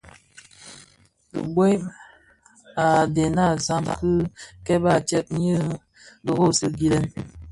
[1.31, 1.81] Dhibuem,
[2.75, 4.13] badèna a zam dhi
[4.65, 5.53] kèba a tyèn nyi
[6.25, 7.05] dhorozi gilèn.